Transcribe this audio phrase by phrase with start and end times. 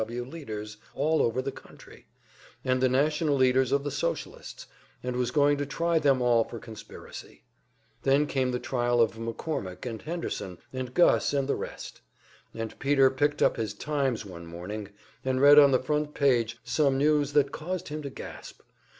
[0.01, 0.21] W.
[0.23, 0.31] W.
[0.35, 2.07] leaders all over the country,
[2.65, 4.65] and also the national leaders of the Socialists,
[5.03, 7.43] and was going to try them all for conspiracy.
[8.01, 12.01] Then came the trial of McCormick and Henderson and Gus and the rest;
[12.51, 14.89] and Peter picked up his "Times" one morning,
[15.23, 18.63] and read on the front page some news that caused him to gasp.